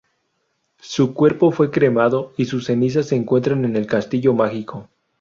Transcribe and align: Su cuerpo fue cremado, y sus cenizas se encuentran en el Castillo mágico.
Su 0.79 1.13
cuerpo 1.13 1.51
fue 1.51 1.69
cremado, 1.69 2.33
y 2.35 2.45
sus 2.45 2.65
cenizas 2.65 3.05
se 3.09 3.15
encuentran 3.15 3.65
en 3.65 3.75
el 3.75 3.85
Castillo 3.85 4.33
mágico. 4.33 4.89